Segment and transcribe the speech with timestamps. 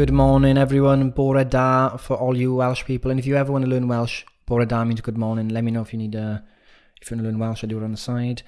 [0.00, 1.10] Good morning, everyone.
[1.10, 3.10] Bore da for all you Welsh people.
[3.10, 5.50] And if you ever want to learn Welsh, Bore da means good morning.
[5.50, 6.38] Let me know if you need uh,
[7.02, 7.62] if you want to learn Welsh.
[7.62, 8.40] I do it on the side.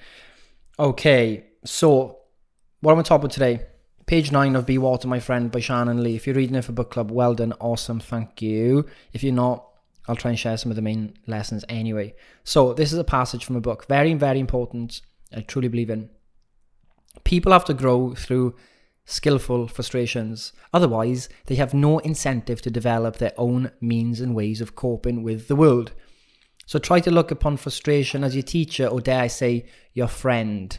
[0.79, 2.21] Okay, so
[2.79, 3.67] what am I talking about today?
[4.07, 6.15] Page nine of Be Water, My Friend by Shannon Lee.
[6.15, 8.87] If you're reading it for book club, well done, awesome, thank you.
[9.11, 9.63] If you're not,
[10.07, 12.15] I'll try and share some of the main lessons anyway.
[12.43, 15.01] So this is a passage from a book, very, very important.
[15.31, 16.09] I truly believe in.
[17.23, 18.55] People have to grow through
[19.05, 20.53] skillful frustrations.
[20.73, 25.47] Otherwise, they have no incentive to develop their own means and ways of coping with
[25.47, 25.91] the world.
[26.65, 30.77] So try to look upon frustration as your teacher, or dare I say, your friend.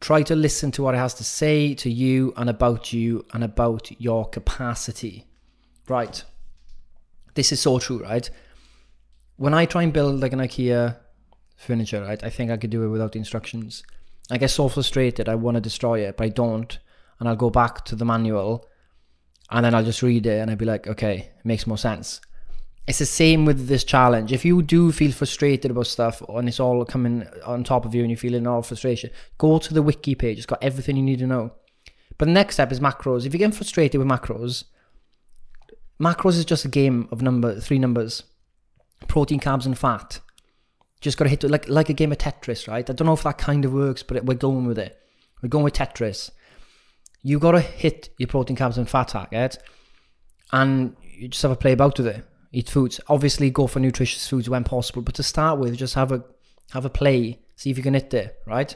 [0.00, 3.44] Try to listen to what it has to say to you and about you and
[3.44, 5.26] about your capacity.
[5.88, 6.22] Right.
[7.34, 8.28] This is so true, right?
[9.36, 10.96] When I try and build like an IKEA
[11.56, 13.82] furniture, right, I think I could do it without the instructions.
[14.30, 16.78] I get so frustrated, I want to destroy it, but I don't.
[17.18, 18.66] And I'll go back to the manual
[19.50, 22.20] and then I'll just read it and I'll be like, okay, it makes more sense.
[22.86, 24.32] It's the same with this challenge.
[24.32, 28.02] If you do feel frustrated about stuff and it's all coming on top of you
[28.02, 30.38] and you're feeling all frustration, go to the wiki page.
[30.38, 31.52] It's got everything you need to know.
[32.18, 33.26] But the next step is macros.
[33.26, 34.64] If you're getting frustrated with macros,
[36.00, 38.22] macros is just a game of number three numbers
[39.08, 40.20] protein, carbs, and fat.
[41.00, 42.88] Just got to hit it like like a game of Tetris, right?
[42.88, 44.98] I don't know if that kind of works, but we're going with it.
[45.42, 46.30] We're going with Tetris.
[47.22, 49.58] You got to hit your protein, carbs, and fat target,
[50.52, 52.24] and you just have a play about with it.
[52.52, 53.00] Eat foods.
[53.08, 56.24] Obviously, go for nutritious foods when possible, but to start with, just have a
[56.70, 57.40] have a play.
[57.56, 58.74] See if you can hit it, right?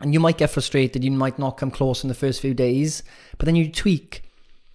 [0.00, 1.04] And you might get frustrated.
[1.04, 3.02] You might not come close in the first few days,
[3.38, 4.22] but then you tweak,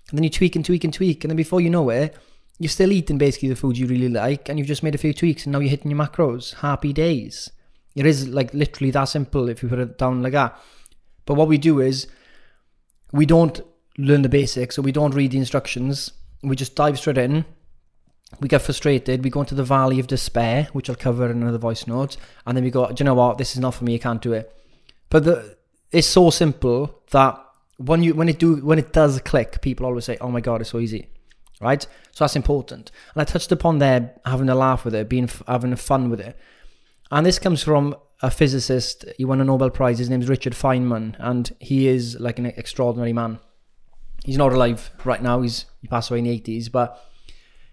[0.10, 2.16] and then you tweak and tweak and tweak, and then before you know it,
[2.62, 5.16] you're still eating basically the food you really like, and you've just made a few
[5.16, 6.54] tweaks, and now you're hitting your macros.
[6.56, 7.50] Happy days.
[7.96, 10.62] It is like literally that simple if you put it down like that.
[11.26, 12.06] But what we do is
[13.12, 13.60] we don't
[13.98, 16.12] learn the basics, so we don't read the instructions.
[16.44, 17.46] We just dive straight in.
[18.40, 19.24] We get frustrated.
[19.24, 22.56] We go into the valley of despair, which I'll cover in another voice note, and
[22.56, 23.40] then we go, do you know what?
[23.40, 23.96] This is not for me.
[23.96, 24.56] I can't do it.
[25.10, 25.58] But the,
[25.92, 27.44] it's so simple that
[27.78, 30.62] when you when it do when it does click, people always say, "Oh my god,
[30.62, 31.10] it's so easy."
[31.62, 31.84] Right?
[32.12, 32.92] So that's important.
[33.14, 36.38] And I touched upon there having a laugh with it, being having fun with it.
[37.12, 39.06] And this comes from a physicist.
[39.18, 40.00] He won a Nobel Prize.
[40.00, 43.40] His name's Richard Feynman, and he is like an extraordinary man.
[44.24, 45.42] He's not alive right now.
[45.42, 47.04] He's he passed away in the eighties, but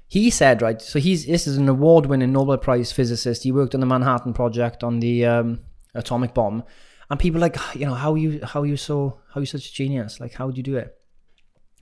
[0.06, 0.80] he said right.
[0.80, 3.42] So he's this is an award-winning Nobel Prize physicist.
[3.42, 5.60] He worked on the Manhattan Project on the um,
[5.94, 6.64] atomic bomb,
[7.10, 10.18] and people like you know how you how you so how you such a genius?
[10.18, 10.96] Like how would you do it?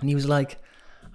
[0.00, 0.58] And he was like,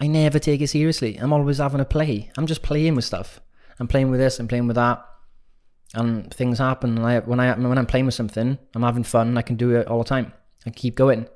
[0.02, 1.16] I never take it seriously.
[1.18, 2.32] I'm always having a play.
[2.36, 3.40] I'm just playing with stuff.
[3.80, 4.40] I'm playing with this.
[4.40, 5.06] I'm playing with that,
[5.94, 6.98] and things happen.
[6.98, 9.38] And I, when I when I'm playing with something, I'm having fun.
[9.38, 10.34] I can do it all the time.
[10.66, 11.28] I keep going,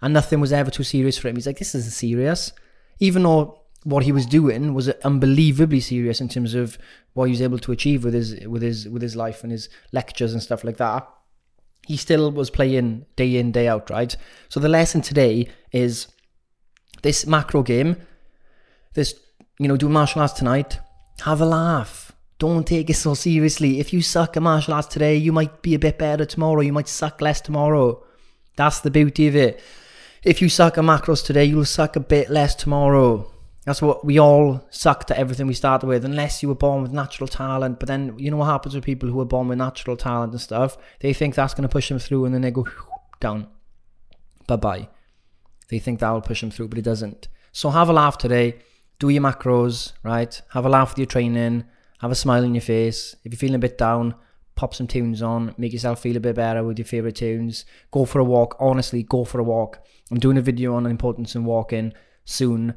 [0.00, 1.34] and nothing was ever too serious for him.
[1.34, 2.52] He's like, this isn't serious,
[3.00, 6.78] even though what he was doing was unbelievably serious in terms of
[7.14, 9.68] what he was able to achieve with his with his with his life and his
[9.90, 11.08] lectures and stuff like that.
[11.88, 14.16] He still was playing day in day out, right?
[14.48, 16.06] So the lesson today is
[17.02, 17.96] this macro game
[18.94, 19.14] this,
[19.58, 20.78] you know, do martial arts tonight,
[21.20, 22.12] have a laugh.
[22.38, 23.78] Don't take it so seriously.
[23.78, 26.60] If you suck at martial arts today, you might be a bit better tomorrow.
[26.60, 28.04] You might suck less tomorrow.
[28.56, 29.62] That's the beauty of it.
[30.24, 33.30] If you suck at macros today, you'll suck a bit less tomorrow.
[33.64, 36.90] That's what we all suck at everything we started with, unless you were born with
[36.90, 37.78] natural talent.
[37.78, 40.40] But then you know what happens with people who are born with natural talent and
[40.40, 40.76] stuff?
[40.98, 42.66] They think that's going to push them through, and then they go
[43.20, 43.46] down.
[44.48, 44.88] Bye bye.
[45.68, 47.28] They think that will push them through, but it doesn't.
[47.52, 48.56] So have a laugh today
[49.02, 50.40] do your macros, right?
[50.50, 51.64] Have a laugh with your training,
[52.00, 53.16] have a smile on your face.
[53.24, 54.14] If you're feeling a bit down,
[54.54, 57.64] pop some tunes on, make yourself feel a bit better with your favorite tunes.
[57.90, 58.56] Go for a walk.
[58.60, 59.84] Honestly, go for a walk.
[60.12, 61.94] I'm doing a video on the importance of walking
[62.24, 62.74] soon.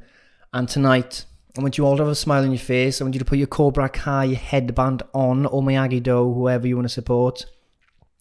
[0.52, 1.26] And tonight,
[1.56, 3.00] I want you all to have a smile on your face.
[3.00, 6.74] I want you to put your Cobra Kai headband on, or Miyagi Do, whoever you
[6.74, 7.46] want to support.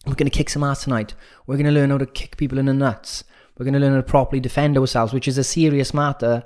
[0.06, 1.16] We're going to kick some ass tonight.
[1.48, 3.24] We're going to learn how to kick people in the nuts.
[3.58, 6.44] We're going to learn how to properly defend ourselves, which is a serious matter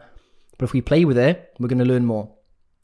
[0.60, 2.30] but if we play with it, we're going to learn more.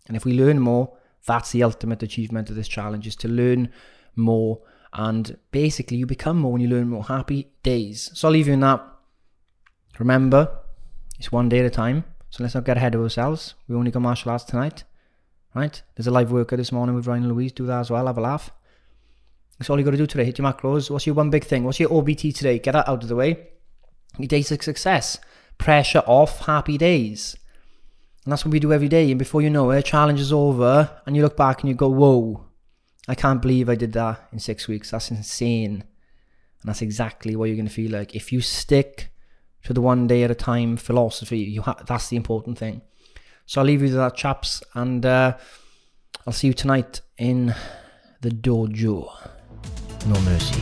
[0.07, 3.69] And if we learn more, that's the ultimate achievement of this challenge is to learn
[4.16, 4.62] more.
[4.94, 7.04] And basically, you become more when you learn more.
[7.04, 8.10] Happy days.
[8.13, 8.81] So I'll leave you in that.
[10.00, 10.57] Remember,
[11.19, 12.06] it's one day at a time.
[12.30, 13.56] So let's not get ahead of ourselves.
[13.68, 14.86] We only got martial arts tonight,
[15.54, 15.81] right?
[15.95, 17.51] There's a live workout this morning with Ryan and Louise.
[17.51, 18.07] Do that as well.
[18.07, 18.51] Have a laugh.
[19.60, 20.24] That's all you got to do today.
[20.24, 20.89] Hit your macros.
[20.89, 21.66] What's your one big thing?
[21.66, 22.60] What's your OBT today?
[22.60, 23.50] Get that out of the way.
[24.18, 25.19] Your days of success.
[25.57, 26.45] Pressure off.
[26.45, 27.36] Happy days.
[28.25, 29.10] And that's what we do every day.
[29.12, 31.88] And before you know it, challenge is over, and you look back and you go,
[31.88, 32.45] "Whoa,
[33.07, 34.92] I can't believe I did that in six weeks.
[34.92, 35.83] That's insane."
[36.62, 39.12] And that's exactly what you're going to feel like if you stick
[39.66, 41.39] to the one day at a time philosophy.
[41.39, 42.81] You ha- that's the important thing.
[43.45, 45.38] So I'll leave you to that, chaps, and uh,
[46.25, 47.54] I'll see you tonight in
[48.22, 49.12] the dojo.
[50.07, 50.62] No mercy.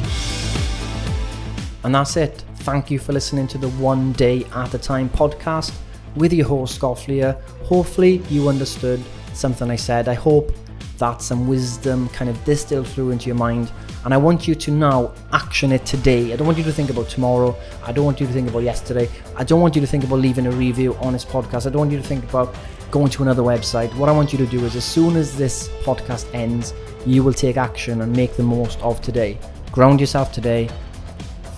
[1.84, 2.44] And that's it.
[2.58, 5.74] Thank you for listening to the One Day at a Time podcast
[6.16, 7.40] with your host, Gofflier.
[7.64, 9.02] Hopefully, you understood
[9.34, 10.08] something I said.
[10.08, 10.52] I hope
[10.98, 13.72] that some wisdom kind of distilled through into your mind.
[14.06, 16.34] And I want you to now action it today.
[16.34, 17.56] I don't want you to think about tomorrow.
[17.84, 19.10] I don't want you to think about yesterday.
[19.36, 21.66] I don't want you to think about leaving a review on this podcast.
[21.66, 22.56] I don't want you to think about
[22.92, 23.94] going to another website.
[23.96, 26.74] What I want you to do is, as soon as this podcast ends,
[27.06, 29.40] you will take action and make the most of today.
[29.72, 30.70] Ground yourself today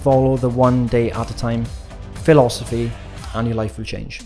[0.05, 1.65] follow the one day at a time
[2.25, 2.91] philosophy,
[3.33, 4.21] and your life will change.